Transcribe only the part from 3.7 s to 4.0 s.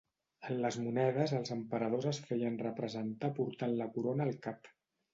la